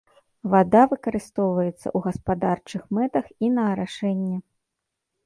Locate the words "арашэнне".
3.75-4.37